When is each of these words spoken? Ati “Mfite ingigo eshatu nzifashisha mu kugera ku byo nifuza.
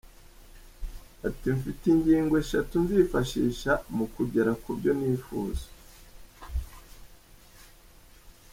Ati 1.27 1.47
“Mfite 1.57 1.83
ingigo 1.93 2.35
eshatu 2.43 2.75
nzifashisha 2.83 3.71
mu 3.95 4.05
kugera 4.15 4.51
ku 4.61 4.69
byo 4.77 4.91
nifuza. 4.97 5.65